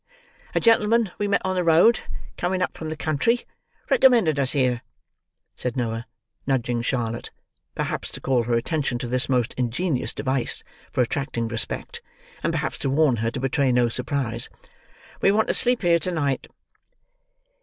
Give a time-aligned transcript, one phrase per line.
[0.55, 1.99] "A gentleman we met on the road,
[2.35, 3.45] coming up from the country,
[3.91, 4.81] recommended us here,"
[5.55, 6.07] said Noah,
[6.47, 7.29] nudging Charlotte,
[7.75, 12.01] perhaps to call her attention to this most ingenious device for attracting respect,
[12.41, 14.49] and perhaps to warn her to betray no surprise.
[15.21, 16.47] "We want to sleep here to night."